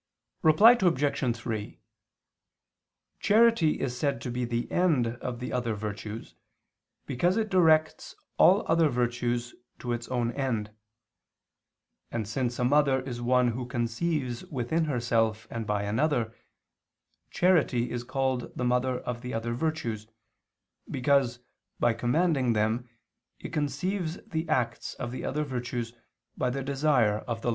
[0.41, 1.35] Reply Obj.
[1.37, 1.79] 3:
[3.19, 6.33] Charity is said to be the end of other virtues,
[7.05, 10.71] because it directs all other virtues to its own end.
[12.09, 16.33] And since a mother is one who conceives within herself and by another,
[17.29, 20.07] charity is called the mother of the other virtues,
[20.89, 21.41] because,
[21.79, 22.89] by commanding them,
[23.39, 25.93] it conceives the acts of the other virtues,
[26.35, 27.49] by the desire of the last end.